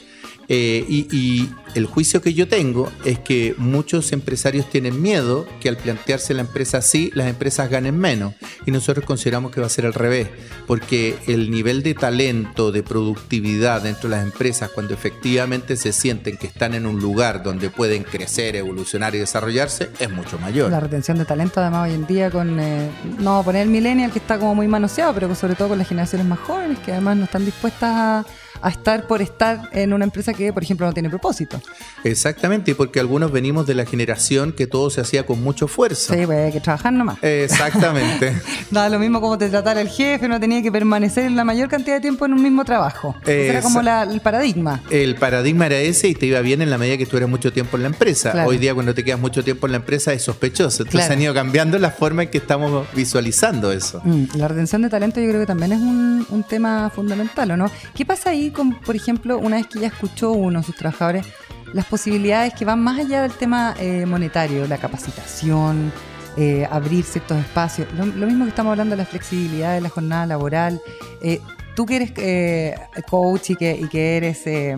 [0.53, 5.69] Eh, y, y el juicio que yo tengo es que muchos empresarios tienen miedo que
[5.69, 8.33] al plantearse la empresa así, las empresas ganen menos.
[8.65, 10.27] Y nosotros consideramos que va a ser al revés,
[10.67, 16.35] porque el nivel de talento, de productividad dentro de las empresas, cuando efectivamente se sienten
[16.35, 20.69] que están en un lugar donde pueden crecer, evolucionar y desarrollarse, es mucho mayor.
[20.69, 22.59] La retención de talento, además, hoy en día, con.
[22.59, 25.69] eh, no vamos a poner el millennial que está como muy manoseado, pero sobre todo
[25.69, 28.25] con las generaciones más jóvenes que además no están dispuestas a,
[28.61, 31.61] a estar por estar en una empresa que, por ejemplo, no tiene propósito.
[32.03, 36.13] Exactamente, y porque algunos venimos de la generación que todo se hacía con mucho esfuerzo.
[36.13, 37.17] Sí, pues hay que trabajar nomás.
[37.21, 38.33] Exactamente.
[38.71, 41.95] Daba lo mismo como te tratara el jefe, no tenía que permanecer la mayor cantidad
[41.95, 43.15] de tiempo en un mismo trabajo.
[43.23, 44.81] Ese era como la- el paradigma.
[44.89, 47.77] El paradigma era ese y te iba bien en la medida que estuvieras mucho tiempo
[47.77, 48.31] en la empresa.
[48.31, 48.49] Claro.
[48.49, 50.83] Hoy día cuando te quedas mucho tiempo en la empresa es sospechoso.
[50.83, 51.13] Entonces Claro.
[51.13, 54.01] han ido cambiando la forma en que estamos visualizando eso.
[54.03, 57.57] Mm, la retención de talento yo creo que también es un, un tema fundamental, ¿o
[57.57, 57.71] no?
[57.95, 61.25] ¿Qué pasa ahí con, por ejemplo, una vez que ya escuchó uno de sus trabajadores,
[61.73, 65.91] las posibilidades que van más allá del tema eh, monetario, la capacitación,
[66.37, 67.87] eh, abrir ciertos espacios?
[67.93, 70.81] Lo, mismo que estamos hablando de la flexibilidad de la jornada laboral.
[71.21, 71.39] eh,
[71.75, 72.75] tú que eres eh,
[73.09, 74.77] coach y que, y que eres eh,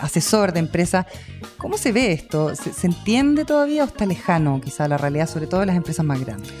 [0.00, 1.06] asesor de empresa.
[1.56, 2.54] ¿Cómo se ve esto?
[2.54, 6.04] ¿Se, se entiende todavía o está lejano quizá la realidad, sobre todo en las empresas
[6.04, 6.52] más grandes?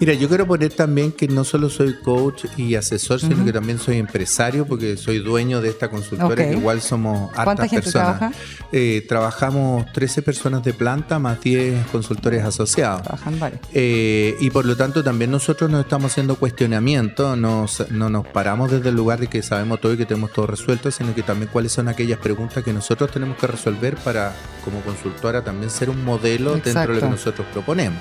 [0.00, 3.80] Mira, yo quiero poner también que no solo soy coach y asesor, sino que también
[3.80, 8.18] soy empresario porque soy dueño de esta consultora, que igual somos ¿Cuánta hartas personas.
[8.18, 8.32] trabaja?
[8.70, 13.02] Eh, trabajamos 13 personas de planta más 10 consultores asociados.
[13.02, 13.60] Trabajan varios.
[13.74, 18.70] Eh, y por lo tanto también nosotros nos estamos haciendo cuestionamiento, nos- no nos paramos
[18.70, 21.50] desde el lugar de que sabemos todo y que tenemos todo resuelto, sino que también
[21.52, 24.32] cuáles son aquellas preguntas que nosotros tenemos que resolver para,
[24.64, 28.00] como consultora, también ser un modelo dentro de lo que nosotros proponemos.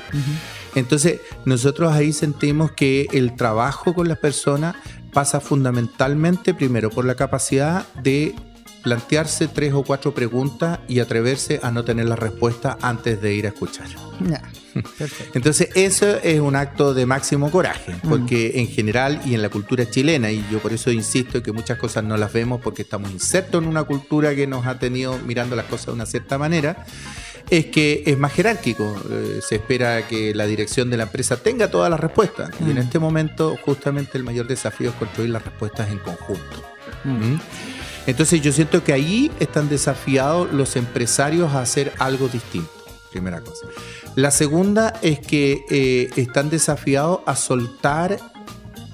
[0.77, 4.75] Entonces, nosotros ahí sentimos que el trabajo con las personas
[5.11, 8.35] pasa fundamentalmente, primero, por la capacidad de
[8.83, 13.45] plantearse tres o cuatro preguntas y atreverse a no tener la respuesta antes de ir
[13.45, 13.87] a escuchar.
[15.33, 19.89] Entonces, eso es un acto de máximo coraje, porque en general y en la cultura
[19.89, 23.63] chilena, y yo por eso insisto que muchas cosas no las vemos porque estamos insertos
[23.63, 26.85] en una cultura que nos ha tenido mirando las cosas de una cierta manera,
[27.49, 28.95] es que es más jerárquico.
[29.09, 32.51] Eh, se espera que la dirección de la empresa tenga todas las respuestas.
[32.65, 36.63] Y en este momento, justamente el mayor desafío es construir las respuestas en conjunto.
[37.03, 37.35] ¿Mm?
[38.07, 42.71] Entonces yo siento que ahí están desafiados los empresarios a hacer algo distinto.
[43.11, 43.67] Primera cosa.
[44.15, 48.17] La segunda es que eh, están desafiados a soltar,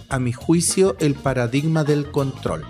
[0.10, 2.66] a mi juicio, el paradigma del control.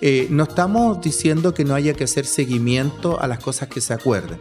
[0.00, 3.92] Eh, no estamos diciendo que no haya que hacer seguimiento a las cosas que se
[3.92, 4.38] acuerden,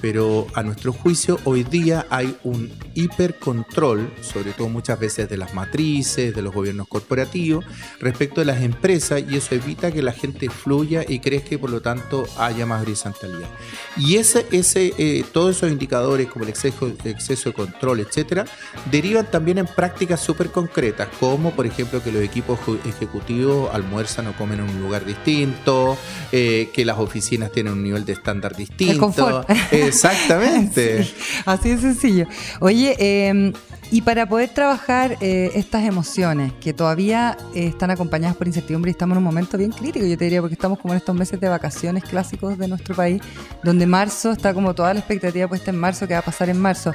[0.00, 5.54] pero a nuestro juicio hoy día hay un hipercontrol, sobre todo muchas veces de las
[5.54, 7.64] matrices, de los gobiernos corporativos,
[7.98, 11.70] respecto de las empresas y eso evita que la gente fluya y crezca y por
[11.70, 13.48] lo tanto haya más horizontalidad.
[13.96, 18.44] Y ese, ese, eh, todos esos indicadores como el exceso, exceso de control, etcétera,
[18.90, 24.36] derivan también en prácticas súper concretas, como por ejemplo que los equipos ejecutivos almuerzan o
[24.36, 25.96] comen en un lugar distinto,
[26.30, 28.98] eh, que las oficinas tienen un nivel de estándar distinto.
[28.98, 29.50] confort.
[29.72, 31.04] Exactamente.
[31.04, 31.14] Sí,
[31.46, 32.26] así de sencillo.
[32.60, 33.52] Oye, eh,
[33.92, 38.92] y para poder trabajar eh, estas emociones que todavía eh, están acompañadas por incertidumbre y
[38.92, 41.38] estamos en un momento bien crítico, yo te diría, porque estamos como en estos meses
[41.38, 43.20] de vacaciones clásicos de nuestro país,
[43.62, 46.58] donde marzo está como toda la expectativa puesta en marzo, que va a pasar en
[46.58, 46.94] marzo.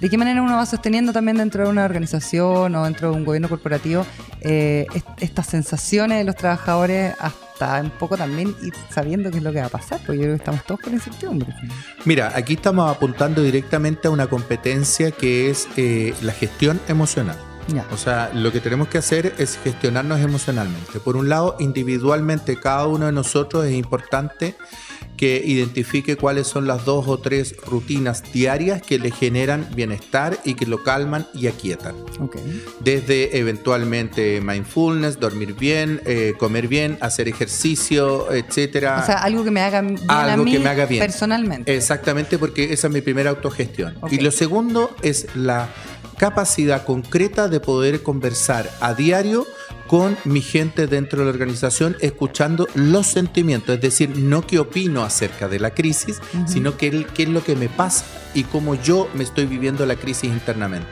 [0.00, 3.24] ¿De qué manera uno va sosteniendo también dentro de una organización o dentro de un
[3.24, 4.06] gobierno corporativo
[4.40, 9.42] eh, est- estas sensaciones de los trabajadores hasta un poco también ir sabiendo qué es
[9.42, 9.98] lo que va a pasar?
[10.06, 11.52] Porque yo creo que estamos todos con incertidumbre.
[12.04, 17.36] Mira, aquí estamos apuntando directamente a una competencia que es eh, la gestión emocional.
[17.74, 17.84] Ya.
[17.92, 21.00] O sea, lo que tenemos que hacer es gestionarnos emocionalmente.
[21.00, 24.54] Por un lado, individualmente, cada uno de nosotros es importante
[25.18, 30.54] que identifique cuáles son las dos o tres rutinas diarias que le generan bienestar y
[30.54, 31.94] que lo calman y aquietan.
[32.80, 39.00] Desde eventualmente mindfulness, dormir bien, eh, comer bien, hacer ejercicio, etcétera.
[39.02, 41.00] O sea, algo que me haga bien a Algo mí que me haga bien.
[41.00, 41.74] personalmente.
[41.76, 43.96] Exactamente, porque esa es mi primera autogestión.
[44.10, 45.68] Y lo segundo es la
[46.16, 49.46] capacidad concreta de poder conversar a diario
[49.88, 55.02] con mi gente dentro de la organización, escuchando los sentimientos, es decir, no qué opino
[55.02, 59.08] acerca de la crisis, sino qué, qué es lo que me pasa y cómo yo
[59.14, 60.86] me estoy viviendo la crisis internamente.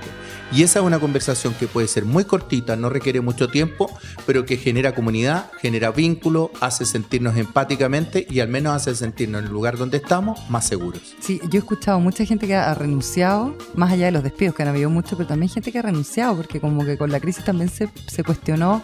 [0.52, 3.90] Y esa es una conversación que puede ser muy cortita, no requiere mucho tiempo,
[4.26, 9.46] pero que genera comunidad, genera vínculo, hace sentirnos empáticamente y al menos hace sentirnos en
[9.46, 11.02] el lugar donde estamos más seguros.
[11.20, 14.62] Sí, yo he escuchado mucha gente que ha renunciado, más allá de los despidos que
[14.62, 17.44] han habido mucho, pero también gente que ha renunciado, porque como que con la crisis
[17.44, 18.82] también se, se cuestionó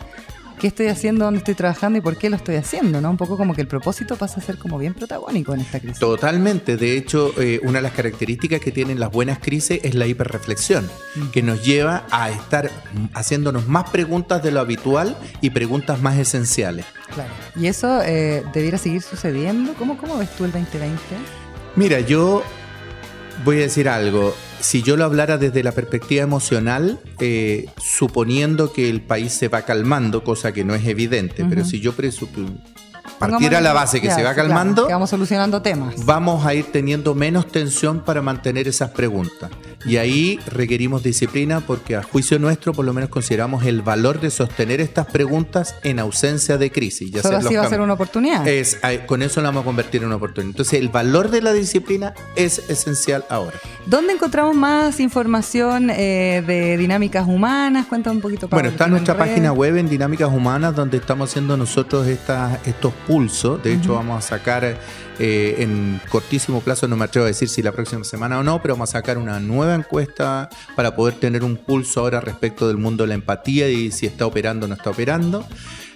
[0.62, 3.10] qué estoy haciendo, dónde estoy trabajando y por qué lo estoy haciendo, ¿no?
[3.10, 5.98] Un poco como que el propósito pasa a ser como bien protagónico en esta crisis.
[5.98, 6.76] Totalmente.
[6.76, 10.88] De hecho, eh, una de las características que tienen las buenas crisis es la hiperreflexión,
[11.32, 16.16] que nos lleva a estar mm, haciéndonos más preguntas de lo habitual y preguntas más
[16.16, 16.86] esenciales.
[17.12, 17.32] Claro.
[17.56, 19.74] Y eso eh, debiera seguir sucediendo.
[19.74, 20.96] ¿Cómo, ¿Cómo ves tú el 2020?
[21.74, 22.44] Mira, yo
[23.44, 24.32] voy a decir algo.
[24.62, 29.62] Si yo lo hablara desde la perspectiva emocional, eh, suponiendo que el país se va
[29.62, 31.94] calmando, cosa que no es evidente, pero si yo
[33.26, 36.04] presu- partiera la base que Ya, se va claro, calmando, que vamos solucionando temas.
[36.04, 39.50] vamos a ir teniendo menos tensión para mantener esas preguntas.
[39.84, 44.30] Y ahí requerimos disciplina porque a juicio nuestro por lo menos consideramos el valor de
[44.30, 47.12] sostener estas preguntas en ausencia de crisis.
[47.12, 48.46] y Solo así va a ser una oportunidad.
[48.46, 50.50] Es, con eso la vamos a convertir en una oportunidad.
[50.52, 53.56] Entonces el valor de la disciplina es esencial ahora.
[53.86, 57.86] ¿Dónde encontramos más información eh, de dinámicas humanas?
[57.86, 58.46] Cuéntame un poquito.
[58.48, 62.58] Bueno, Pablo, está ¿tienen nuestra página web en Dinámicas Humanas donde estamos haciendo nosotros estas,
[62.66, 63.62] estos pulsos.
[63.62, 64.64] De hecho, vamos a sacar
[65.18, 68.62] eh, en cortísimo plazo, no me atrevo a decir si la próxima semana o no,
[68.62, 72.78] pero vamos a sacar una nueva encuesta para poder tener un pulso ahora respecto del
[72.78, 75.44] mundo de la empatía y si está operando o no está operando.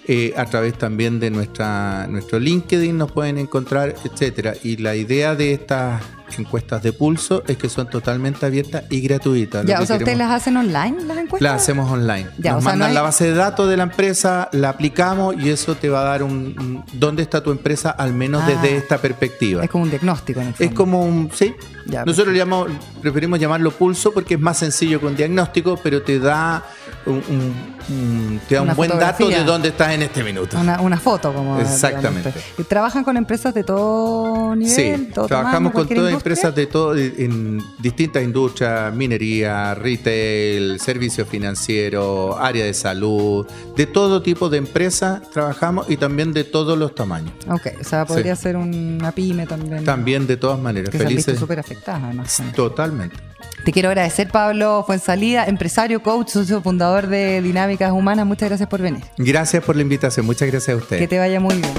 [0.07, 4.53] Eh, a través también de nuestra, nuestro LinkedIn nos pueden encontrar, etcétera.
[4.63, 6.01] Y la idea de estas
[6.37, 9.65] encuestas de pulso es que son totalmente abiertas y gratuitas.
[9.65, 11.41] Ya, o sea, ¿ustedes las hacen online, las encuestas?
[11.41, 12.27] Las hacemos online.
[12.37, 14.69] Ya, Nos o sea, mandan no hay- la base de datos de la empresa, la
[14.69, 18.43] aplicamos y eso te va a dar un, un- dónde está tu empresa, al menos
[18.45, 18.49] Ah.
[18.49, 19.63] desde esta perspectiva.
[19.63, 20.75] Es como un diagnóstico en el Es fondo.
[20.75, 21.53] como un, sí.
[21.85, 22.69] Ya, Nosotros llamamos,
[23.01, 26.63] preferimos llamarlo pulso porque es más sencillo que un diagnóstico, pero te da
[27.07, 30.59] un, un- un- te da un buen dato de dónde estás en este minuto.
[30.59, 31.59] Una, una foto, como.
[31.59, 32.29] Exactamente.
[32.29, 32.59] digamos.
[32.59, 34.73] ¿Y ¿Trabajan con empresas de todo nivel?
[34.73, 42.37] Sí, todo trabajamos con todas empresas de todo, en distintas industrias, minería, retail, servicio financiero,
[42.37, 43.45] área de salud,
[43.75, 47.31] de todo tipo de empresas trabajamos y también de todos los tamaños.
[47.49, 48.43] Ok, o sea, podría Sí.
[48.43, 49.83] ser una pyme también.
[49.85, 51.39] También de todas maneras, Que felices.
[51.39, 52.41] súper afectadas, además.
[52.55, 53.15] Totalmente.
[53.63, 58.25] Te quiero agradecer, Pablo Fuensalida, empresario, coach, socio fundador de Dinámicas Humanas.
[58.25, 59.03] Muchas gracias por venir.
[59.17, 61.01] Gracias por la invitación, muchas gracias a ustedes.
[61.01, 61.73] Que te vaya muy bien.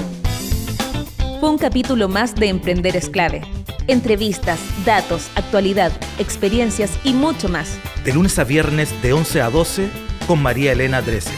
[1.39, 3.41] Fue un capítulo más de Emprender es clave.
[3.87, 7.79] Entrevistas, datos, actualidad, experiencias y mucho más.
[8.03, 9.89] De lunes a viernes de 11 a 12
[10.27, 11.31] con María Elena Drese.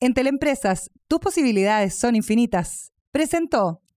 [0.00, 2.92] En Teleempresas, tus posibilidades son infinitas.
[3.12, 3.80] Presentó